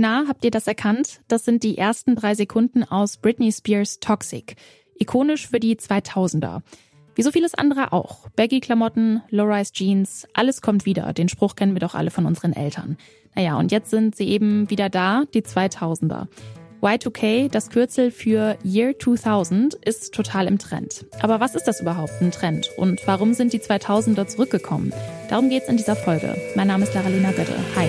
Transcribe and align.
Na, 0.00 0.26
habt 0.28 0.44
ihr 0.44 0.52
das 0.52 0.68
erkannt? 0.68 1.22
Das 1.26 1.44
sind 1.44 1.64
die 1.64 1.76
ersten 1.76 2.14
drei 2.14 2.36
Sekunden 2.36 2.84
aus 2.84 3.16
Britney 3.16 3.50
Spears 3.50 3.98
Toxic. 3.98 4.54
Ikonisch 4.96 5.48
für 5.48 5.58
die 5.58 5.74
2000er. 5.74 6.60
Wie 7.16 7.22
so 7.22 7.32
vieles 7.32 7.54
andere 7.54 7.92
auch. 7.92 8.28
Baggy-Klamotten, 8.36 9.22
Low-Rise 9.30 9.72
Jeans, 9.72 10.28
alles 10.34 10.62
kommt 10.62 10.86
wieder. 10.86 11.12
Den 11.12 11.28
Spruch 11.28 11.56
kennen 11.56 11.74
wir 11.74 11.80
doch 11.80 11.96
alle 11.96 12.12
von 12.12 12.26
unseren 12.26 12.52
Eltern. 12.52 12.96
Naja, 13.34 13.58
und 13.58 13.72
jetzt 13.72 13.90
sind 13.90 14.14
sie 14.14 14.28
eben 14.28 14.70
wieder 14.70 14.88
da, 14.88 15.24
die 15.34 15.42
2000er. 15.42 16.28
Y2K, 16.80 17.50
das 17.50 17.68
Kürzel 17.68 18.12
für 18.12 18.56
Year 18.62 18.96
2000, 18.96 19.74
ist 19.74 20.14
total 20.14 20.46
im 20.46 20.60
Trend. 20.60 21.06
Aber 21.18 21.40
was 21.40 21.56
ist 21.56 21.64
das 21.64 21.80
überhaupt, 21.80 22.12
ein 22.20 22.30
Trend? 22.30 22.70
Und 22.76 23.00
warum 23.06 23.34
sind 23.34 23.52
die 23.52 23.58
2000er 23.58 24.28
zurückgekommen? 24.28 24.92
Darum 25.28 25.48
geht's 25.48 25.68
in 25.68 25.76
dieser 25.76 25.96
Folge. 25.96 26.36
Mein 26.54 26.68
Name 26.68 26.84
ist 26.84 26.94
Laralina 26.94 27.32
Götte. 27.32 27.56
Hi. 27.74 27.88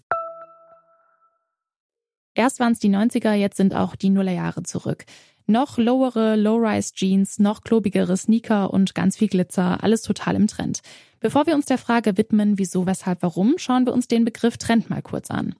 Erst 2.33 2.59
waren 2.59 2.73
es 2.73 2.79
die 2.79 2.89
90er, 2.89 3.33
jetzt 3.33 3.57
sind 3.57 3.75
auch 3.75 3.95
die 3.95 4.09
Nullerjahre 4.09 4.63
zurück. 4.63 5.05
Noch 5.47 5.77
lowere 5.77 6.35
Low-Rise-Jeans, 6.35 7.39
noch 7.39 7.61
klobigere 7.61 8.15
Sneaker 8.15 8.71
und 8.71 8.95
ganz 8.95 9.17
viel 9.17 9.27
Glitzer, 9.27 9.83
alles 9.83 10.01
total 10.01 10.35
im 10.35 10.47
Trend. 10.47 10.79
Bevor 11.19 11.45
wir 11.45 11.55
uns 11.55 11.65
der 11.65 11.77
Frage 11.77 12.17
widmen, 12.17 12.57
wieso, 12.57 12.85
weshalb, 12.85 13.21
warum, 13.21 13.55
schauen 13.57 13.85
wir 13.85 13.93
uns 13.93 14.07
den 14.07 14.23
Begriff 14.23 14.57
Trend 14.57 14.89
mal 14.89 15.01
kurz 15.01 15.29
an. 15.29 15.55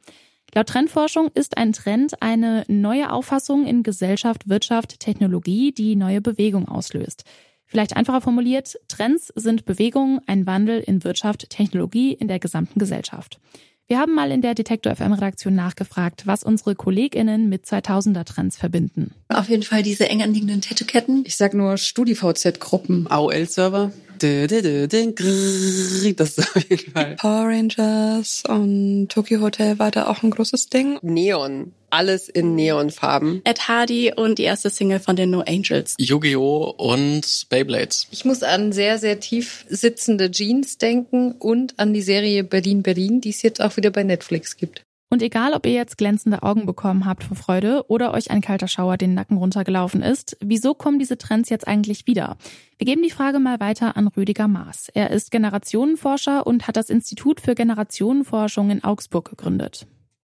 Laut 0.54 0.68
Trendforschung 0.68 1.30
ist 1.34 1.58
ein 1.58 1.72
Trend 1.72 2.22
eine 2.22 2.66
neue 2.68 3.12
Auffassung 3.12 3.66
in 3.66 3.84
Gesellschaft, 3.84 4.50
Wirtschaft, 4.50 5.00
Technologie, 5.00 5.72
die 5.72 5.96
neue 5.96 6.20
Bewegung 6.20 6.68
auslöst. 6.68 7.24
Vielleicht 7.66 7.96
einfacher 7.96 8.20
formuliert, 8.20 8.78
Trends 8.90 9.32
sind 9.36 9.64
Bewegungen, 9.64 10.20
ein 10.28 10.46
Wandel 10.46 10.82
in 10.82 11.06
Wirtschaft, 11.06 11.50
Technologie 11.50 12.12
in 12.12 12.28
der 12.28 12.40
gesamten 12.40 12.80
Gesellschaft. 12.80 13.40
Wir 13.92 14.00
haben 14.00 14.16
mal 14.16 14.32
in 14.32 14.42
der 14.42 14.56
Detektor 14.56 14.96
FM 14.96 15.12
Redaktion 15.12 15.54
nachgefragt, 15.54 16.26
was 16.26 16.46
unsere 16.46 16.76
KollegInnen 16.76 17.50
mit 17.50 17.66
2000er 17.66 18.24
Trends 18.24 18.56
verbinden. 18.56 19.12
Auf 19.28 19.50
jeden 19.50 19.64
Fall 19.64 19.84
diese 19.84 20.08
eng 20.08 20.22
anliegenden 20.22 20.62
Tattoo-Ketten. 20.62 21.24
Ich 21.26 21.36
sag 21.36 21.54
nur 21.54 21.76
StudiVZ-Gruppen. 21.76 23.08
AOL-Server. 23.12 23.92
Das 26.16 26.38
ist 26.38 26.56
auf 26.56 26.70
jeden 26.70 26.92
Fall. 26.92 27.16
Power 27.16 27.48
Rangers 27.48 28.44
und 28.48 29.10
Tokyo 29.10 29.42
Hotel 29.42 29.80
war 29.80 29.92
da 29.92 30.08
auch 30.08 30.24
ein 30.24 30.32
großes 30.32 30.68
Ding. 30.68 31.00
Neon. 31.02 31.74
Alles 31.90 32.30
in 32.30 32.56
Neonfarben. 32.56 33.42
Ed 33.44 33.68
Hardy 33.68 34.14
und 34.16 34.40
die 34.40 34.44
erste 34.44 34.70
Single 34.70 35.02
von 35.02 35.18
den 35.18 35.30
No 35.32 35.42
Angels. 35.42 35.96
Yu-Gi-Oh! 36.00 36.74
und 36.78 37.48
Beyblades. 37.50 38.08
Ich 38.12 38.24
muss 38.24 38.44
an 38.44 38.72
sehr, 38.72 38.98
sehr 38.98 39.20
tief 39.20 39.66
sitzende 39.70 40.32
Jeans 40.32 40.78
denken 40.78 41.34
und 41.34 41.78
an 41.80 41.94
die 41.94 42.02
Serie 42.02 42.46
Berlin 42.46 42.82
Berlin, 42.82 43.20
die 43.20 43.32
es 43.32 43.42
jetzt 43.42 43.62
auch 43.62 43.76
wieder 43.76 43.90
bei 43.90 44.04
Netflix 44.04 44.56
gibt. 44.56 44.84
Und 45.14 45.22
egal, 45.22 45.54
ob 45.54 45.66
ihr 45.66 45.74
jetzt 45.74 45.98
glänzende 45.98 46.42
Augen 46.42 46.66
bekommen 46.66 47.06
habt 47.06 47.26
vor 47.26 47.36
Freude 47.36 47.84
oder 47.90 48.14
euch 48.14 48.32
ein 48.32 48.40
kalter 48.40 48.70
Schauer 48.70 48.96
den 48.96 49.14
Nacken 49.14 49.36
runtergelaufen 49.36 50.02
ist, 50.02 50.38
wieso 50.40 50.74
kommen 50.74 51.00
diese 51.00 51.18
Trends 51.18 51.50
jetzt 51.50 51.68
eigentlich 51.68 52.08
wieder? 52.08 52.38
Wir 52.78 52.86
geben 52.86 53.04
die 53.04 53.10
Frage 53.10 53.40
mal 53.40 53.60
weiter 53.60 53.98
an 53.98 54.08
Rüdiger 54.08 54.48
Maas. 54.48 54.88
Er 54.88 55.10
ist 55.10 55.30
Generationenforscher 55.30 56.48
und 56.48 56.66
hat 56.66 56.78
das 56.78 56.90
Institut 56.90 57.42
für 57.42 57.56
Generationenforschung 57.56 58.70
in 58.70 58.86
Augsburg 58.86 59.30
gegründet. 59.30 59.86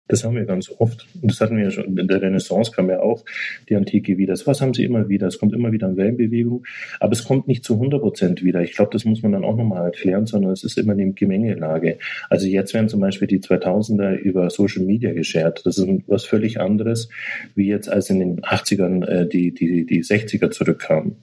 Das 0.09 0.23
haben 0.23 0.37
wir 0.37 0.45
ganz 0.45 0.71
oft. 0.79 1.07
Und 1.21 1.31
das 1.31 1.41
hatten 1.41 1.57
wir 1.57 1.65
ja 1.65 1.71
schon. 1.71 1.99
In 1.99 2.07
der 2.07 2.23
Renaissance 2.23 2.71
kam 2.71 2.89
ja 2.91 3.01
auch 3.01 3.25
die 3.69 3.75
Antike 3.75 4.19
wieder. 4.19 4.33
Das 4.33 4.47
was 4.47 4.61
haben 4.61 4.73
sie 4.73 4.85
immer 4.85 5.09
wieder. 5.09 5.27
Es 5.27 5.39
kommt 5.39 5.53
immer 5.53 5.73
wieder 5.73 5.89
eine 5.89 5.97
Wellenbewegung. 5.97 6.65
Aber 7.01 7.13
es 7.13 7.25
kommt 7.25 7.49
nicht 7.49 7.65
zu 7.65 7.75
100 7.75 8.01
Prozent 8.01 8.45
wieder. 8.45 8.63
Ich 8.63 8.75
glaube, 8.75 8.91
das 8.93 9.05
muss 9.05 9.23
man 9.23 9.33
dann 9.33 9.45
auch 9.45 9.57
nochmal 9.57 9.85
erklären, 9.85 10.27
sondern 10.27 10.53
es 10.53 10.63
ist 10.63 10.79
immer 10.79 10.93
eine 10.93 11.13
Gemengelage. 11.13 11.99
Also 12.31 12.47
jetzt 12.47 12.73
werden 12.75 12.89
zum 12.89 13.01
Beispiel 13.01 13.27
die 13.27 13.41
2000er 13.41 14.15
über 14.15 14.49
Social 14.51 14.85
Media 14.85 15.13
geshared. 15.13 15.63
Das 15.65 15.79
ist 15.79 15.89
was 16.07 16.25
völlig 16.25 16.61
anderes, 16.61 17.09
wie 17.55 17.67
jetzt 17.67 17.89
als 17.89 18.11
in 18.11 18.21
den 18.21 18.41
80ern 18.43 19.05
äh, 19.07 19.29
die, 19.29 19.53
die, 19.53 19.87
die 19.87 20.03
60er 20.03 20.51
zurückkamen. 20.51 21.17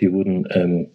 Die 0.00 0.12
wurden, 0.12 0.48
ähm, 0.50 0.80
äh, 0.80 0.86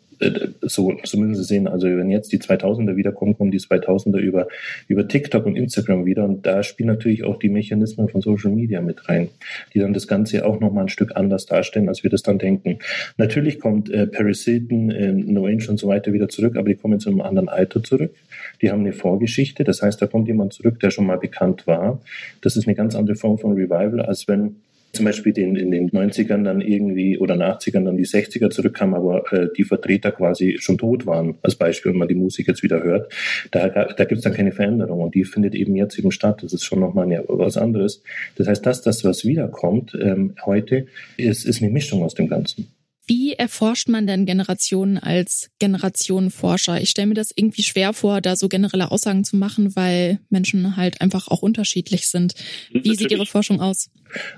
so, 0.62 0.98
so 1.04 1.18
müssen 1.18 1.36
Sie 1.36 1.44
sehen, 1.44 1.68
also 1.68 1.88
wenn 1.88 2.10
jetzt 2.10 2.32
die 2.32 2.40
2000er 2.40 2.96
wiederkommen, 2.96 3.38
kommen 3.38 3.52
die 3.52 3.60
2000er 3.60 4.18
über, 4.18 4.48
über 4.88 5.08
TikTok 5.08 5.46
und 5.46 5.56
Instagram 5.56 6.06
wieder 6.06 6.26
und 6.26 6.46
da 6.46 6.64
spielen 6.64 6.88
natürlich 6.88 7.24
auch 7.24 7.40
die 7.40 7.50
Mechanismen 7.50 8.10
von 8.10 8.22
Social 8.22 8.52
Media 8.52 8.82
mit 8.82 9.08
rein, 9.10 9.30
die 9.74 9.80
dann 9.80 9.94
das 9.94 10.08
Ganze 10.08 10.46
auch 10.46 10.60
nochmal 10.60 10.86
ein 10.86 10.90
Stück 10.90 11.16
anders 11.16 11.46
darstellen, 11.46 11.90
als 11.90 12.04
wir 12.04 12.10
das 12.10 12.24
dann 12.24 12.38
denken. 12.38 12.80
Natürlich 13.18 13.60
kommt 13.60 13.90
äh, 13.90 14.08
Paris 14.08 14.44
Hilton, 14.44 14.92
äh, 14.92 15.12
No 15.12 15.46
Angel 15.46 15.70
und 15.70 15.80
so 15.80 15.88
weiter 15.88 16.14
wieder 16.14 16.30
zurück, 16.30 16.58
aber 16.58 16.70
die 16.70 16.76
kommen 16.76 17.00
zu 17.00 17.10
einem 17.10 17.22
anderen 17.22 17.50
Alter 17.50 17.84
zurück. 17.84 18.14
Die 18.62 18.72
haben 18.72 18.82
eine 18.82 18.94
Vorgeschichte, 18.94 19.64
das 19.64 19.82
heißt, 19.82 20.02
da 20.02 20.08
kommt 20.08 20.28
jemand 20.28 20.54
zurück, 20.54 20.80
der 20.80 20.92
schon 20.92 21.06
mal 21.06 21.18
bekannt 21.18 21.68
war. 21.68 22.02
Das 22.42 22.56
ist 22.56 22.68
eine 22.68 22.76
ganz 22.76 22.96
andere 22.96 23.16
Form 23.16 23.38
von 23.38 23.54
Revival, 23.54 24.02
als 24.02 24.28
wenn 24.28 24.58
zum 24.96 25.06
Beispiel 25.06 25.34
den, 25.34 25.56
in 25.56 25.72
den 25.72 25.92
90ern 25.92 26.44
dann 26.44 26.62
irgendwie 26.62 27.18
oder 27.18 27.36
80ern 27.36 27.86
dann 27.86 27.98
die 27.98 28.06
60er 28.06 28.50
zurückkamen, 28.50 28.96
aber 28.96 29.32
äh, 29.32 29.48
die 29.56 29.64
Vertreter 29.64 30.12
quasi 30.12 30.58
schon 30.60 30.78
tot 30.78 31.06
waren, 31.06 31.36
als 31.42 31.56
Beispiel, 31.56 31.92
wenn 31.92 32.00
man 32.00 32.08
die 32.08 32.16
Musik 32.16 32.48
jetzt 32.48 32.64
wieder 32.64 32.84
hört. 32.84 33.12
Da, 33.52 33.68
da 33.70 34.06
gibt 34.06 34.20
es 34.20 34.24
dann 34.24 34.34
keine 34.34 34.52
Veränderung 34.52 35.02
und 35.02 35.16
die 35.16 35.24
findet 35.26 35.56
eben 35.56 35.76
jetzt 35.76 35.98
eben 36.00 36.12
statt. 36.12 36.42
Das 36.42 36.54
ist 36.54 36.64
schon 36.64 36.80
nochmal 36.80 37.06
eine, 37.06 37.24
was 37.28 37.58
anderes. 37.58 38.02
Das 38.36 38.48
heißt, 38.48 38.66
dass 38.66 38.82
das, 38.82 39.04
was 39.04 39.26
wiederkommt 39.26 39.98
ähm, 40.02 40.36
heute, 40.46 40.88
ist, 41.18 41.46
ist 41.46 41.62
eine 41.62 41.72
Mischung 41.72 42.04
aus 42.04 42.14
dem 42.14 42.28
Ganzen. 42.28 42.68
Wie 43.08 43.34
erforscht 43.34 43.88
man 43.88 44.08
denn 44.08 44.26
Generationen 44.26 44.98
als 44.98 45.50
Generationenforscher? 45.60 46.82
Ich 46.82 46.90
stelle 46.90 47.08
mir 47.08 47.14
das 47.14 47.32
irgendwie 47.36 47.64
schwer 47.64 47.94
vor, 47.94 48.20
da 48.22 48.36
so 48.36 48.50
generelle 48.50 48.92
Aussagen 48.92 49.24
zu 49.24 49.36
machen, 49.38 49.76
weil 49.76 50.20
Menschen 50.30 50.76
halt 50.76 51.02
einfach 51.02 51.28
auch 51.28 51.42
unterschiedlich 51.42 52.08
sind. 52.08 52.34
Wie 52.72 52.78
Natürlich. 52.78 52.98
sieht 52.98 53.12
Ihre 53.12 53.26
Forschung 53.26 53.62
aus? 53.62 53.90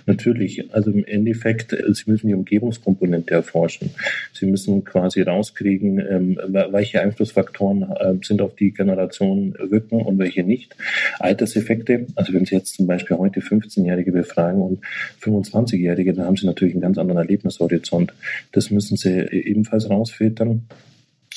Natürlich, 0.05 0.73
also 0.73 0.91
im 0.91 1.05
Endeffekt, 1.05 1.73
äh, 1.73 1.94
Sie 1.94 2.09
müssen 2.09 2.28
die 2.28 2.33
Umgebungskomponente 2.33 3.33
erforschen. 3.33 3.91
Sie 4.33 4.45
müssen 4.45 4.84
quasi 4.84 5.22
rauskriegen, 5.22 5.99
ähm, 5.99 6.39
welche 6.72 7.01
Einflussfaktoren 7.01 7.84
äh, 7.84 8.13
sind 8.23 8.41
auf 8.41 8.55
die 8.55 8.72
Generation 8.72 9.55
wirken 9.59 10.01
und 10.01 10.17
welche 10.19 10.44
nicht. 10.44 10.75
Alterseffekte, 11.19 12.07
also 12.16 12.34
wenn 12.34 12.45
Sie 12.45 12.55
jetzt 12.55 12.75
zum 12.75 12.88
Beispiel 12.88 13.17
heute 13.17 13.41
15-Jährige 13.41 14.11
befragen 14.11 14.61
und 14.61 14.79
25-Jährige, 15.22 16.13
dann 16.13 16.25
haben 16.25 16.38
Sie 16.38 16.45
natürlich 16.45 16.73
einen 16.73 16.81
ganz 16.81 16.97
anderen 16.97 17.19
Erlebnishorizont. 17.19 18.13
Das 18.57 18.72
müssen 18.72 18.97
Sie 18.97 19.12
ebenfalls 19.12 19.88
rausfiltern. 19.88 20.63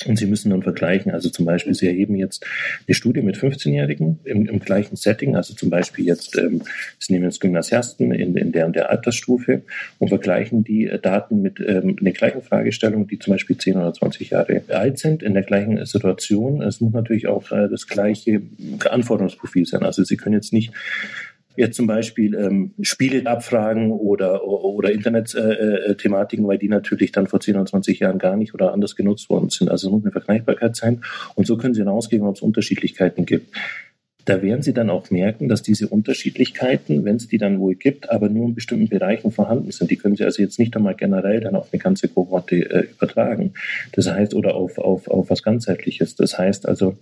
Und 0.07 0.17
Sie 0.17 0.25
müssen 0.25 0.49
dann 0.49 0.63
vergleichen, 0.63 1.11
also 1.11 1.29
zum 1.29 1.45
Beispiel, 1.45 1.75
Sie 1.75 1.85
erheben 1.85 2.15
jetzt 2.15 2.43
eine 2.87 2.95
Studie 2.95 3.21
mit 3.21 3.37
15-Jährigen 3.37 4.19
im, 4.23 4.47
im, 4.47 4.59
gleichen 4.59 4.95
Setting, 4.95 5.35
also 5.35 5.53
zum 5.53 5.69
Beispiel 5.69 6.07
jetzt, 6.07 6.35
ähm, 6.39 6.63
Sie 6.97 7.13
nehmen 7.13 7.25
jetzt 7.25 7.39
Gymnasiasten 7.39 8.11
in, 8.11 8.35
in 8.35 8.51
der 8.51 8.65
und 8.65 8.75
der 8.75 8.89
Altersstufe 8.89 9.61
und 9.99 10.07
vergleichen 10.07 10.63
die 10.63 10.91
Daten 10.99 11.43
mit 11.43 11.59
ähm, 11.59 11.97
der 11.97 12.13
gleichen 12.13 12.41
Fragestellung, 12.41 13.05
die 13.05 13.19
zum 13.19 13.33
Beispiel 13.33 13.55
10 13.55 13.77
oder 13.77 13.93
20 13.93 14.31
Jahre 14.31 14.63
alt 14.69 14.97
sind, 14.97 15.21
in 15.21 15.35
der 15.35 15.43
gleichen 15.43 15.85
Situation. 15.85 16.63
Es 16.63 16.81
muss 16.81 16.93
natürlich 16.93 17.27
auch 17.27 17.51
äh, 17.51 17.69
das 17.69 17.85
gleiche 17.85 18.41
Anforderungsprofil 18.89 19.67
sein. 19.67 19.83
Also 19.83 20.03
Sie 20.03 20.17
können 20.17 20.33
jetzt 20.33 20.53
nicht 20.53 20.73
jetzt 21.55 21.75
zum 21.75 21.87
Beispiel 21.87 22.35
ähm, 22.35 22.73
Spiele 22.81 23.25
abfragen 23.29 23.91
oder, 23.91 24.45
oder 24.45 24.91
Internet-Thematiken, 24.91 26.45
äh, 26.45 26.47
weil 26.47 26.57
die 26.57 26.69
natürlich 26.69 27.11
dann 27.11 27.27
vor 27.27 27.39
10 27.39 27.55
oder 27.55 27.65
20 27.65 27.99
Jahren 27.99 28.19
gar 28.19 28.37
nicht 28.37 28.53
oder 28.53 28.73
anders 28.73 28.95
genutzt 28.95 29.29
worden 29.29 29.49
sind. 29.49 29.69
Also 29.69 29.87
es 29.87 29.91
muss 29.91 30.03
eine 30.03 30.11
Vergleichbarkeit 30.11 30.75
sein. 30.75 31.01
Und 31.35 31.47
so 31.47 31.57
können 31.57 31.73
Sie 31.73 31.81
hinausgehen, 31.81 32.23
ob 32.23 32.35
es 32.35 32.41
Unterschiedlichkeiten 32.41 33.25
gibt. 33.25 33.55
Da 34.25 34.41
werden 34.41 34.61
Sie 34.61 34.73
dann 34.73 34.89
auch 34.89 35.09
merken, 35.09 35.47
dass 35.47 35.63
diese 35.63 35.87
Unterschiedlichkeiten, 35.87 37.05
wenn 37.05 37.15
es 37.15 37.27
die 37.27 37.39
dann 37.39 37.59
wohl 37.59 37.75
gibt, 37.75 38.11
aber 38.11 38.29
nur 38.29 38.49
in 38.49 38.55
bestimmten 38.55 38.87
Bereichen 38.87 39.31
vorhanden 39.31 39.71
sind. 39.71 39.89
Die 39.89 39.97
können 39.97 40.15
Sie 40.15 40.23
also 40.23 40.41
jetzt 40.41 40.59
nicht 40.59 40.75
einmal 40.75 40.95
generell 40.95 41.39
dann 41.39 41.55
auf 41.55 41.69
eine 41.71 41.81
ganze 41.81 42.07
Kohorte 42.07 42.55
äh, 42.55 42.87
übertragen. 42.91 43.53
Das 43.93 44.07
heißt, 44.09 44.35
oder 44.35 44.55
auf, 44.55 44.77
auf, 44.77 45.07
auf 45.07 45.29
was 45.29 45.41
ganzheitliches. 45.41 46.15
Das 46.15 46.37
heißt 46.37 46.67
also, 46.67 46.97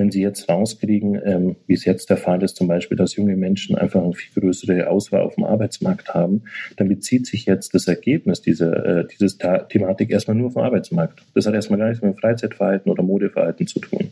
wenn 0.00 0.10
sie 0.10 0.22
jetzt 0.22 0.48
rauskriegen, 0.48 1.20
ähm, 1.24 1.56
wie 1.66 1.74
es 1.74 1.84
jetzt 1.84 2.08
der 2.08 2.16
Fall 2.16 2.42
ist, 2.42 2.56
zum 2.56 2.68
Beispiel, 2.68 2.96
dass 2.96 3.16
junge 3.16 3.36
Menschen 3.36 3.76
einfach 3.76 4.02
eine 4.02 4.14
viel 4.14 4.42
größere 4.42 4.88
Auswahl 4.88 5.20
auf 5.20 5.34
dem 5.34 5.44
Arbeitsmarkt 5.44 6.14
haben, 6.14 6.44
dann 6.76 6.88
bezieht 6.88 7.26
sich 7.26 7.44
jetzt 7.44 7.74
das 7.74 7.86
Ergebnis 7.86 8.40
dieser, 8.40 9.00
äh, 9.00 9.06
dieses 9.06 9.36
Thematik 9.68 10.10
erstmal 10.10 10.36
nur 10.36 10.46
auf 10.46 10.54
den 10.54 10.62
Arbeitsmarkt. 10.62 11.22
Das 11.34 11.46
hat 11.46 11.54
erstmal 11.54 11.78
gar 11.78 11.88
nichts 11.88 12.02
mit 12.02 12.14
dem 12.14 12.18
Freizeitverhalten 12.18 12.90
oder 12.90 13.02
Modeverhalten 13.02 13.66
zu 13.66 13.78
tun. 13.78 14.10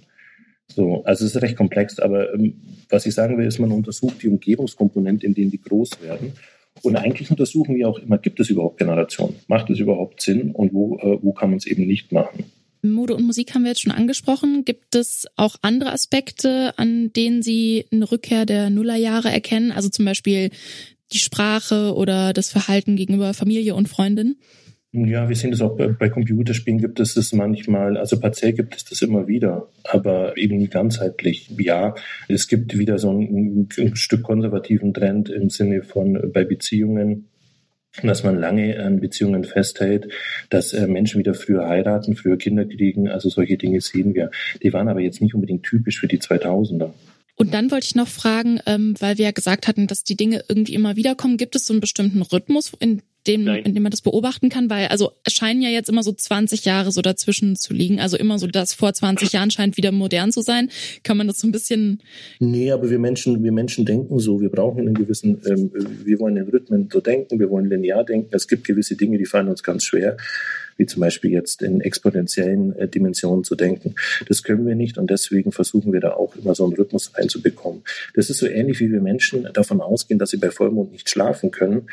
So, 0.66 1.02
also 1.04 1.24
es 1.24 1.34
ist 1.34 1.42
recht 1.42 1.56
komplex, 1.56 1.98
aber 1.98 2.34
ähm, 2.34 2.60
was 2.90 3.06
ich 3.06 3.14
sagen 3.14 3.38
will, 3.38 3.46
ist, 3.46 3.58
man 3.58 3.72
untersucht 3.72 4.22
die 4.22 4.28
Umgebungskomponenten, 4.28 5.26
in 5.26 5.34
denen 5.34 5.50
die 5.50 5.60
groß 5.60 6.02
werden. 6.02 6.34
Und 6.82 6.96
eigentlich 6.96 7.30
untersuchen 7.30 7.76
wir 7.76 7.88
auch 7.88 7.98
immer, 7.98 8.18
gibt 8.18 8.38
es 8.40 8.50
überhaupt 8.50 8.78
Generationen? 8.78 9.36
Macht 9.48 9.70
es 9.70 9.78
überhaupt 9.78 10.20
Sinn 10.20 10.50
und 10.52 10.74
wo, 10.74 10.98
äh, 10.98 11.18
wo 11.22 11.32
kann 11.32 11.48
man 11.48 11.56
es 11.56 11.66
eben 11.66 11.86
nicht 11.86 12.12
machen? 12.12 12.44
Mode 12.82 13.14
und 13.14 13.24
Musik 13.24 13.54
haben 13.54 13.62
wir 13.62 13.70
jetzt 13.70 13.82
schon 13.82 13.92
angesprochen. 13.92 14.64
Gibt 14.64 14.94
es 14.94 15.26
auch 15.36 15.56
andere 15.62 15.92
Aspekte, 15.92 16.78
an 16.78 17.12
denen 17.12 17.42
Sie 17.42 17.86
eine 17.92 18.10
Rückkehr 18.10 18.46
der 18.46 18.70
Nullerjahre 18.70 19.30
erkennen? 19.30 19.72
Also 19.72 19.88
zum 19.88 20.04
Beispiel 20.04 20.50
die 21.12 21.18
Sprache 21.18 21.94
oder 21.94 22.32
das 22.32 22.50
Verhalten 22.50 22.96
gegenüber 22.96 23.34
Familie 23.34 23.74
und 23.74 23.88
Freundinnen? 23.88 24.36
Ja, 24.92 25.28
wir 25.28 25.36
sehen 25.36 25.50
das 25.50 25.60
auch 25.60 25.76
bei, 25.76 26.08
Computerspielen 26.08 26.80
gibt 26.80 26.98
es 26.98 27.12
das 27.12 27.34
manchmal, 27.34 27.98
also 27.98 28.18
partiell 28.18 28.54
gibt 28.54 28.74
es 28.74 28.84
das 28.84 29.02
immer 29.02 29.28
wieder, 29.28 29.68
aber 29.84 30.36
eben 30.38 30.56
nie 30.56 30.68
ganzheitlich. 30.68 31.50
Ja, 31.58 31.94
es 32.26 32.48
gibt 32.48 32.78
wieder 32.78 32.98
so 32.98 33.10
ein, 33.10 33.68
ein 33.78 33.96
Stück 33.96 34.22
konservativen 34.22 34.94
Trend 34.94 35.28
im 35.28 35.50
Sinne 35.50 35.82
von 35.82 36.32
bei 36.32 36.44
Beziehungen, 36.44 37.28
dass 38.02 38.22
man 38.22 38.38
lange 38.38 38.78
an 38.82 39.00
Beziehungen 39.00 39.44
festhält, 39.44 40.08
dass 40.50 40.72
äh, 40.72 40.86
Menschen 40.86 41.18
wieder 41.18 41.34
früher 41.34 41.68
heiraten, 41.68 42.16
früher 42.16 42.36
Kinder 42.36 42.64
kriegen, 42.64 43.08
also 43.08 43.28
solche 43.28 43.56
Dinge 43.56 43.80
sehen 43.80 44.14
wir. 44.14 44.30
Die 44.62 44.72
waren 44.72 44.88
aber 44.88 45.00
jetzt 45.00 45.20
nicht 45.20 45.34
unbedingt 45.34 45.64
typisch 45.64 46.00
für 46.00 46.08
die 46.08 46.18
2000er. 46.18 46.90
Und 47.38 47.54
dann 47.54 47.70
wollte 47.70 47.86
ich 47.86 47.94
noch 47.94 48.08
fragen, 48.08 48.58
ähm, 48.66 48.94
weil 48.98 49.16
wir 49.16 49.26
ja 49.26 49.30
gesagt 49.30 49.68
hatten, 49.68 49.86
dass 49.86 50.02
die 50.02 50.16
Dinge 50.16 50.44
irgendwie 50.48 50.74
immer 50.74 50.96
wieder 50.96 51.14
kommen, 51.14 51.36
gibt 51.36 51.54
es 51.54 51.66
so 51.66 51.72
einen 51.72 51.80
bestimmten 51.80 52.20
Rhythmus, 52.20 52.72
in 52.80 53.00
dem, 53.28 53.46
in 53.46 53.74
dem 53.74 53.82
man 53.84 53.90
das 53.90 54.00
beobachten 54.00 54.48
kann? 54.48 54.68
Weil, 54.68 54.88
also 54.88 55.12
es 55.22 55.34
scheinen 55.34 55.62
ja 55.62 55.68
jetzt 55.68 55.88
immer 55.88 56.02
so 56.02 56.12
20 56.12 56.64
Jahre 56.64 56.90
so 56.90 57.00
dazwischen 57.00 57.54
zu 57.54 57.72
liegen. 57.72 58.00
Also 58.00 58.16
immer 58.16 58.40
so, 58.40 58.48
dass 58.48 58.74
vor 58.74 58.92
20 58.92 59.32
Jahren 59.32 59.52
scheint 59.52 59.76
wieder 59.76 59.92
modern 59.92 60.32
zu 60.32 60.40
sein. 60.40 60.68
Kann 61.04 61.16
man 61.16 61.28
das 61.28 61.38
so 61.38 61.46
ein 61.46 61.52
bisschen. 61.52 62.02
Nee, 62.40 62.72
aber 62.72 62.90
wir 62.90 62.98
Menschen, 62.98 63.40
wir 63.44 63.52
Menschen 63.52 63.84
denken 63.84 64.18
so. 64.18 64.40
Wir 64.40 64.50
brauchen 64.50 64.80
einen 64.80 64.94
gewissen, 64.94 65.40
ähm, 65.46 65.70
wir 66.04 66.18
wollen 66.18 66.36
in 66.36 66.48
Rhythmen 66.48 66.88
so 66.92 67.00
denken, 67.00 67.38
wir 67.38 67.50
wollen 67.50 67.70
linear 67.70 68.04
denken. 68.04 68.30
Es 68.32 68.48
gibt 68.48 68.64
gewisse 68.66 68.96
Dinge, 68.96 69.16
die 69.16 69.26
fallen 69.26 69.48
uns 69.48 69.62
ganz 69.62 69.84
schwer 69.84 70.16
wie 70.78 70.86
zum 70.86 71.00
Beispiel 71.00 71.32
jetzt 71.32 71.60
in 71.62 71.82
exponentiellen 71.82 72.74
äh, 72.76 72.88
Dimensionen 72.88 73.44
zu 73.44 73.54
denken. 73.54 73.94
Das 74.26 74.42
können 74.42 74.66
wir 74.66 74.74
nicht 74.74 74.96
und 74.96 75.10
deswegen 75.10 75.52
versuchen 75.52 75.92
wir 75.92 76.00
da 76.00 76.12
auch 76.12 76.34
immer 76.36 76.54
so 76.54 76.64
einen 76.64 76.74
Rhythmus 76.74 77.12
reinzubekommen. 77.14 77.82
Das 78.14 78.30
ist 78.30 78.38
so 78.38 78.46
ähnlich, 78.46 78.80
wie 78.80 78.90
wir 78.90 79.02
Menschen 79.02 79.48
davon 79.52 79.80
ausgehen, 79.80 80.18
dass 80.18 80.30
sie 80.30 80.38
bei 80.38 80.50
Vollmond 80.50 80.92
nicht 80.92 81.10
schlafen 81.10 81.50
können. 81.50 81.88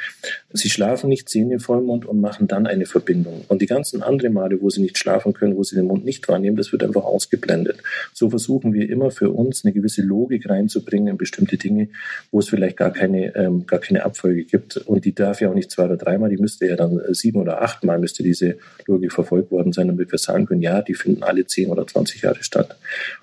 Sie 0.55 0.69
schlafen 0.69 1.09
nicht, 1.09 1.29
sehen 1.29 1.49
den 1.49 1.59
Vollmond 1.59 2.05
und 2.05 2.21
machen 2.21 2.47
dann 2.47 2.67
eine 2.67 2.85
Verbindung. 2.85 3.45
Und 3.47 3.61
die 3.61 3.65
ganzen 3.65 4.01
anderen 4.01 4.33
Male, 4.33 4.61
wo 4.61 4.69
sie 4.69 4.81
nicht 4.81 4.97
schlafen 4.97 5.33
können, 5.33 5.55
wo 5.55 5.63
sie 5.63 5.75
den 5.75 5.85
Mond 5.85 6.05
nicht 6.05 6.27
wahrnehmen, 6.27 6.57
das 6.57 6.71
wird 6.71 6.83
einfach 6.83 7.03
ausgeblendet. 7.03 7.81
So 8.13 8.29
versuchen 8.29 8.73
wir 8.73 8.89
immer 8.89 9.11
für 9.11 9.29
uns 9.31 9.65
eine 9.65 9.73
gewisse 9.73 10.01
Logik 10.01 10.49
reinzubringen 10.49 11.09
in 11.09 11.17
bestimmte 11.17 11.57
Dinge, 11.57 11.89
wo 12.31 12.39
es 12.39 12.49
vielleicht 12.49 12.77
gar 12.77 12.91
keine, 12.91 13.35
ähm, 13.35 13.65
gar 13.65 13.79
keine 13.79 14.05
Abfolge 14.05 14.43
gibt. 14.43 14.77
Und 14.77 15.05
die 15.05 15.13
darf 15.13 15.41
ja 15.41 15.49
auch 15.49 15.53
nicht 15.53 15.71
zwei 15.71 15.85
oder 15.85 15.97
dreimal, 15.97 16.29
die 16.29 16.37
müsste 16.37 16.65
ja 16.67 16.75
dann 16.75 16.99
äh, 16.99 17.13
sieben 17.13 17.39
oder 17.39 17.61
achtmal 17.61 17.99
müsste 17.99 18.23
diese 18.23 18.57
Logik 18.85 19.11
verfolgt 19.11 19.51
worden 19.51 19.73
sein, 19.73 19.87
damit 19.87 20.11
wir 20.11 20.19
sagen 20.19 20.45
können, 20.45 20.61
ja, 20.61 20.81
die 20.81 20.93
finden 20.93 21.23
alle 21.23 21.45
10 21.45 21.69
oder 21.69 21.85
20 21.85 22.21
Jahre 22.21 22.43
statt. 22.43 22.77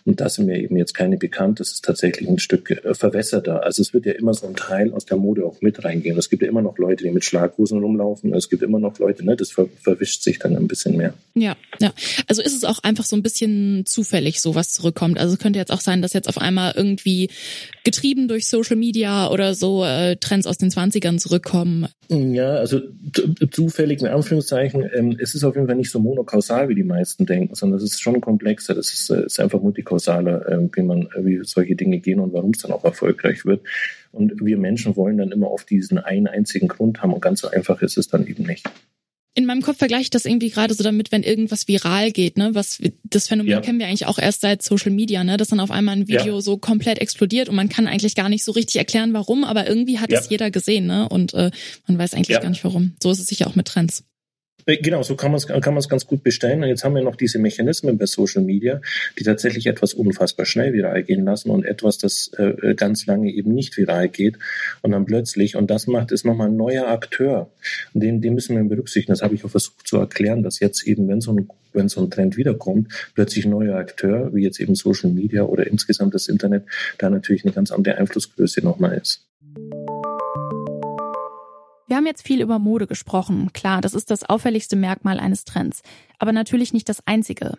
Und 0.05 0.21
da 0.21 0.29
sind 0.29 0.47
mir 0.47 0.59
eben 0.59 0.77
jetzt 0.77 0.95
keine 0.95 1.17
bekannt. 1.17 1.61
Das 1.61 1.71
ist 1.71 1.85
tatsächlich 1.85 2.29
ein 2.29 2.39
Stück 2.39 2.71
äh, 2.71 2.95
verwässerter. 2.95 3.65
Also 3.65 3.83
es 3.83 3.95
wird 3.95 4.07
ja 4.07 4.13
immer 4.13 4.35
so 4.35 4.47
ein 4.47 4.55
Teil 4.55 4.93
aus 4.93 5.07
der 5.07 5.17
Mode 5.17 5.45
auch 5.45 5.61
mit 5.61 5.85
reingehen. 5.85 6.19
Es 6.19 6.31
gibt 6.31 6.43
ja 6.43 6.49
immer 6.49 6.63
noch 6.63 6.79
Leute, 6.79 7.05
die 7.05 7.11
mit 7.11 7.22
Schlaghosen 7.25 7.79
rumlaufen. 7.79 8.35
Es 8.35 8.49
gibt 8.49 8.63
immer 8.63 8.79
noch 8.79 8.99
Leute, 8.99 9.25
ne, 9.25 9.37
das 9.37 9.51
ver 9.51 9.69
verwischt 9.81 10.23
sich 10.23 10.39
dann 10.39 10.57
ein 10.57 10.69
bisschen 10.69 10.97
mehr. 10.97 11.15
Ja, 11.35 11.57
ja. 11.81 11.93
Also 12.29 12.43
ist 12.43 12.55
es 12.55 12.65
auch 12.65 12.81
einfach 12.83 13.05
so 13.05 13.17
ein 13.17 13.23
bisschen 13.23 13.85
zufällig, 13.87 14.41
so 14.41 14.55
was 14.55 14.73
zurückkommt. 14.73 15.19
Also 15.19 15.35
es 15.35 15.39
könnte 15.39 15.59
jetzt 15.59 15.73
auch 15.73 15.81
sein, 15.81 16.03
dass 16.03 16.13
jetzt 16.13 16.29
auf 16.29 16.39
einmal 16.39 16.75
irgendwie 16.77 17.31
getrieben 17.85 18.29
durch 18.29 18.47
Social 18.47 18.77
Media 18.77 19.31
oder 19.31 19.55
so 19.55 19.85
äh, 19.85 20.17
Trends 20.17 20.47
aus 20.47 20.59
den 20.59 20.71
20ern 20.71 21.19
zurückkommen. 21.19 21.89
Ja, 22.09 22.57
also 22.57 22.81
zufällig 23.51 24.01
in 24.01 24.09
Anführungszeichen. 24.09 24.89
Ähm, 24.95 25.17
es 25.19 25.35
ist 25.35 25.45
auf 25.45 25.55
jeden 25.55 25.67
Fall 25.67 25.77
nicht 25.77 25.91
so 25.91 25.99
monokausal, 25.99 26.69
wie 26.69 26.75
die 26.75 26.85
meisten 26.85 27.25
denken, 27.27 27.55
sondern 27.55 27.79
es 27.79 27.85
ist 27.85 28.03
schon 28.03 28.21
komplexer. 28.21 28.75
Das 28.75 28.93
ist, 28.93 29.11
äh, 29.11 29.25
ist 29.25 29.41
einfach 29.41 29.61
multikausaler, 29.61 30.49
äh, 30.49 30.69
wie 30.73 30.83
man, 30.83 31.09
wie 31.21 31.41
solche 31.43 31.77
Dinge 31.77 31.99
gehen 31.99 32.21
und 32.21 32.33
warum 32.33 32.51
es 32.51 32.59
dann 32.59 32.73
auch 32.73 32.85
erfolgreich 32.85 33.45
wird. 33.47 33.63
Und 34.13 34.45
wir 34.45 34.59
Menschen 34.59 34.95
wollen 34.97 35.19
dann 35.19 35.33
immer 35.33 35.49
auf 35.49 35.65
diesen 35.65 35.99
einen 35.99 36.27
einzigen 36.27 36.69
Grund 36.69 37.03
haben 37.03 37.13
und 37.13 37.21
ganz 37.21 37.41
so 37.41 37.49
einfach 37.49 37.83
ist 37.83 37.97
es 37.97 38.09
dann 38.09 38.27
eben 38.27 38.45
nicht 38.45 38.69
in 39.35 39.47
meinem 39.47 39.63
Kopf 39.63 39.79
vergleiche 39.79 40.03
ich 40.03 40.11
das 40.11 40.27
irgendwie 40.27 40.51
gerade 40.51 40.75
so 40.75 40.85
damit, 40.85 41.11
wenn 41.11 41.23
irgendwas 41.23 41.67
viral 41.67 42.13
geht, 42.13 42.37
ne? 42.37 42.51
Was 42.55 42.83
das 43.05 43.29
Phänomen 43.29 43.51
ja. 43.51 43.61
kennen 43.61 43.79
wir 43.79 43.87
eigentlich 43.87 44.07
auch 44.07 44.19
erst 44.19 44.43
seit 44.43 44.63
Social 44.63 44.93
Media, 44.93 45.25
ne? 45.25 45.39
Dass 45.39 45.49
dann 45.49 45.61
auf 45.61 45.71
einmal 45.71 45.97
ein 45.97 46.09
Video 46.09 46.35
ja. 46.35 46.41
so 46.41 46.59
komplett 46.59 46.99
explodiert 46.99 47.49
und 47.49 47.57
man 47.57 47.71
kann 47.71 47.87
eigentlich 47.87 48.15
gar 48.15 48.29
nicht 48.29 48.45
so 48.45 48.53
richtig 48.53 48.77
erklären, 48.77 49.15
warum, 49.15 49.45
aber 49.45 49.67
irgendwie 49.67 49.99
hat 49.99 50.13
ja. 50.13 50.21
es 50.21 50.29
jeder 50.29 50.51
gesehen, 50.51 50.87
ne? 50.87 51.09
Und 51.09 51.33
äh, 51.33 51.51
man 51.87 51.99
weiß 51.99 52.15
eigentlich 52.15 52.41
gar 52.41 52.51
nicht 52.51 52.65
warum. 52.65 52.95
So 53.03 53.11
ist 53.11 53.21
es 53.21 53.27
sicher 53.27 53.47
auch 53.47 53.55
mit 53.55 53.67
Trends. 53.67 54.05
Äh, 54.67 54.77
genau, 54.79 55.03
so 55.03 55.17
kann 55.17 55.31
man 55.31 55.39
es 55.39 55.47
kann 55.47 55.75
man's 55.75 55.89
ganz 55.89 56.07
gut 56.07 56.23
bestellen. 56.23 56.63
Und 56.63 56.69
jetzt 56.69 56.85
haben 56.85 56.95
wir 56.95 57.03
noch 57.03 57.17
diese 57.17 57.39
Mechanismen 57.39 57.99
bei 57.99 58.07
Social 58.07 58.43
Media, 58.43 58.81
die 59.19 59.25
tatsächlich 59.25 59.67
etwas 59.67 59.95
unfassbar 59.95 60.47
schnell 60.47 60.73
viral 60.73 61.03
gehen 61.03 61.25
lassen 61.25 61.51
und 61.51 61.65
etwas, 61.65 61.99
das 61.99 62.31
äh, 62.39 62.75
ganz 62.75 63.07
lange 63.07 63.33
eben 63.33 63.55
nicht 63.55 63.77
viral 63.77 64.09
geht 64.09 64.39
und 64.83 64.93
dann 64.93 65.05
plötzlich, 65.05 65.57
und 65.57 65.71
das 65.71 65.87
macht, 65.87 66.13
ist 66.13 66.25
nochmal 66.25 66.49
ein 66.49 66.57
neuer 66.57 66.89
Akteur. 66.89 67.51
Den, 67.95 68.21
den 68.21 68.35
müssen 68.35 68.57
wir 68.57 68.65
berücksichtigen. 68.65 69.13
Das 69.13 69.23
habe 69.23 69.35
ich 69.35 69.45
auch 69.45 69.51
versucht 69.51 69.87
zu 69.87 69.99
erklären, 69.99 70.43
dass 70.43 70.61
jetzt 70.61 70.87
eben, 70.87 71.09
wenn 71.09 71.21
so 71.21 71.33
ein, 71.33 71.49
wenn 71.73 71.89
so 71.89 72.03
ein 72.03 72.11
Trend 72.11 72.37
wiederkommt, 72.37 72.89
plötzlich 73.15 73.47
neuer 73.47 73.77
Akteur, 73.77 74.35
wie 74.35 74.43
jetzt 74.43 74.61
eben 74.61 74.75
Social 74.75 75.11
Media 75.11 75.43
oder 75.43 75.67
insgesamt 75.67 76.15
das 76.15 76.29
Internet, 76.29 76.65
da 76.99 77.11
natürlich 77.11 77.45
eine 77.45 77.53
ganz 77.53 77.71
andere 77.73 77.97
Einflussgröße 77.97 78.61
nochmal 78.63 78.99
ist. 78.99 79.27
Wir 81.93 81.99
haben 81.99 82.07
jetzt 82.07 82.27
viel 82.27 82.41
über 82.41 82.59
Mode 82.59 82.87
gesprochen. 82.87 83.53
Klar, 83.53 83.83
das 83.83 83.93
ist 83.93 84.11
das 84.11 84.25
auffälligste 84.25 84.77
Merkmal 84.77 85.21
eines 85.21 85.45
Trends. 85.45 85.83
Aber 86.19 86.33
natürlich 86.33 86.73
nicht 86.73 86.89
das 86.89 87.07
einzige. 87.07 87.59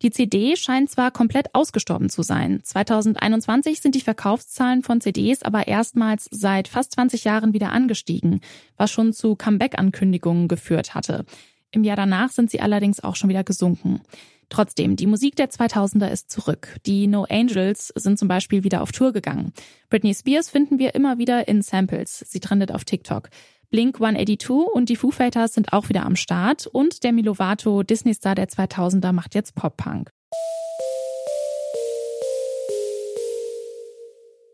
Die 0.00 0.10
CD 0.10 0.56
scheint 0.56 0.88
zwar 0.88 1.10
komplett 1.10 1.54
ausgestorben 1.54 2.08
zu 2.08 2.22
sein. 2.22 2.60
2021 2.62 3.82
sind 3.82 3.94
die 3.94 4.00
Verkaufszahlen 4.00 4.82
von 4.82 5.02
CDs 5.02 5.42
aber 5.42 5.68
erstmals 5.68 6.30
seit 6.30 6.66
fast 6.66 6.92
20 6.92 7.24
Jahren 7.24 7.52
wieder 7.52 7.72
angestiegen, 7.72 8.40
was 8.78 8.90
schon 8.90 9.12
zu 9.12 9.36
Comeback-Ankündigungen 9.36 10.48
geführt 10.48 10.94
hatte. 10.94 11.26
Im 11.70 11.84
Jahr 11.84 11.96
danach 11.96 12.30
sind 12.30 12.50
sie 12.50 12.62
allerdings 12.62 13.04
auch 13.04 13.16
schon 13.16 13.28
wieder 13.28 13.44
gesunken. 13.44 14.00
Trotzdem, 14.48 14.96
die 14.96 15.06
Musik 15.06 15.36
der 15.36 15.50
2000er 15.50 16.08
ist 16.08 16.30
zurück. 16.30 16.76
Die 16.86 17.06
No 17.06 17.26
Angels 17.28 17.88
sind 17.96 18.18
zum 18.18 18.28
Beispiel 18.28 18.64
wieder 18.64 18.80
auf 18.80 18.92
Tour 18.92 19.12
gegangen. 19.12 19.52
Britney 19.90 20.14
Spears 20.14 20.48
finden 20.48 20.78
wir 20.78 20.94
immer 20.94 21.18
wieder 21.18 21.48
in 21.48 21.60
Samples. 21.60 22.24
Sie 22.26 22.40
trendet 22.40 22.72
auf 22.72 22.84
TikTok. 22.84 23.28
Blink 23.74 24.00
182 24.00 24.72
und 24.72 24.88
die 24.88 24.94
Foo 24.94 25.10
Fighters 25.10 25.54
sind 25.54 25.72
auch 25.72 25.88
wieder 25.88 26.06
am 26.06 26.14
Start 26.14 26.68
und 26.68 27.02
der 27.02 27.12
Milovato 27.12 27.82
Disney-Star 27.82 28.36
der 28.36 28.46
2000er 28.46 29.10
macht 29.10 29.34
jetzt 29.34 29.56
Pop-Punk. 29.56 30.12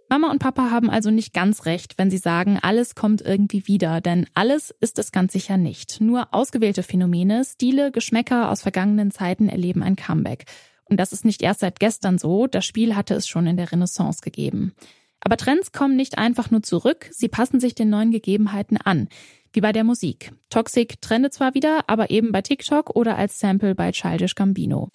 Mama 0.08 0.30
und 0.30 0.38
Papa 0.38 0.70
haben 0.70 0.88
also 0.88 1.10
nicht 1.10 1.34
ganz 1.34 1.66
recht, 1.66 1.98
wenn 1.98 2.10
sie 2.10 2.16
sagen, 2.16 2.58
alles 2.62 2.94
kommt 2.94 3.20
irgendwie 3.20 3.66
wieder, 3.66 4.00
denn 4.00 4.26
alles 4.32 4.74
ist 4.80 4.98
es 4.98 5.12
ganz 5.12 5.34
sicher 5.34 5.58
nicht. 5.58 6.00
Nur 6.00 6.32
ausgewählte 6.32 6.82
Phänomene, 6.82 7.44
Stile, 7.44 7.92
Geschmäcker 7.92 8.50
aus 8.50 8.62
vergangenen 8.62 9.10
Zeiten 9.10 9.50
erleben 9.50 9.82
ein 9.82 9.96
Comeback. 9.96 10.46
Und 10.86 10.98
das 10.98 11.12
ist 11.12 11.26
nicht 11.26 11.42
erst 11.42 11.60
seit 11.60 11.78
gestern 11.78 12.16
so, 12.16 12.46
das 12.46 12.64
Spiel 12.64 12.96
hatte 12.96 13.12
es 13.12 13.28
schon 13.28 13.46
in 13.46 13.58
der 13.58 13.70
Renaissance 13.70 14.22
gegeben. 14.22 14.72
Aber 15.20 15.36
Trends 15.36 15.72
kommen 15.72 15.96
nicht 15.96 16.18
einfach 16.18 16.50
nur 16.50 16.62
zurück, 16.62 17.08
sie 17.12 17.28
passen 17.28 17.60
sich 17.60 17.74
den 17.74 17.90
neuen 17.90 18.10
Gegebenheiten 18.10 18.76
an. 18.76 19.08
Wie 19.52 19.60
bei 19.60 19.72
der 19.72 19.84
Musik. 19.84 20.32
Toxic 20.48 21.00
trendet 21.00 21.34
zwar 21.34 21.54
wieder, 21.54 21.84
aber 21.88 22.10
eben 22.10 22.32
bei 22.32 22.40
TikTok 22.40 22.94
oder 22.94 23.16
als 23.16 23.38
Sample 23.38 23.74
bei 23.74 23.90
Childish 23.90 24.34
Gambino. 24.34 24.88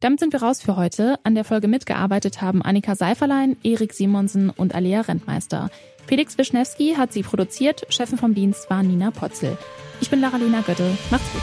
Damit 0.00 0.20
sind 0.20 0.32
wir 0.32 0.42
raus 0.42 0.62
für 0.62 0.76
heute. 0.76 1.18
An 1.24 1.34
der 1.34 1.44
Folge 1.44 1.66
mitgearbeitet 1.66 2.40
haben 2.40 2.62
Annika 2.62 2.94
Seiferlein, 2.94 3.56
Erik 3.64 3.92
Simonsen 3.92 4.48
und 4.48 4.74
Alea 4.74 5.02
Rentmeister. 5.02 5.70
Felix 6.06 6.38
Wischnewski 6.38 6.94
hat 6.96 7.12
sie 7.12 7.22
produziert, 7.22 7.84
Chefin 7.90 8.16
vom 8.16 8.34
Dienst 8.34 8.70
war 8.70 8.82
Nina 8.82 9.10
Potzel. 9.10 9.58
Ich 10.00 10.08
bin 10.08 10.20
Laralina 10.20 10.62
Götte. 10.62 10.96
Macht's 11.10 11.30
gut. 11.32 11.42